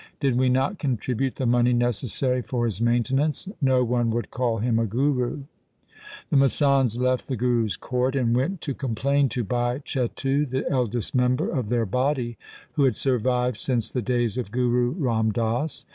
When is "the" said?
1.35-1.45, 6.31-6.37, 7.27-7.35, 10.49-10.67, 13.91-14.01